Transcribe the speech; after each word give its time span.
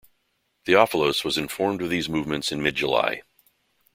Theophilos 0.65 1.23
was 1.23 1.37
informed 1.37 1.79
of 1.83 1.91
these 1.91 2.09
movements 2.09 2.51
in 2.51 2.63
mid-July. 2.63 3.21